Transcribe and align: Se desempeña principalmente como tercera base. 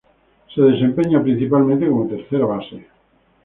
Se 0.55 0.61
desempeña 0.63 1.21
principalmente 1.21 1.87
como 1.87 2.07
tercera 2.07 2.47
base. 2.47 2.87